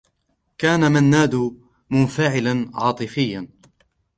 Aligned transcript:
كان 0.57 0.91
منّاد 0.91 1.51
منفعلا 1.89 2.71
عاطفيّا. 2.73 3.47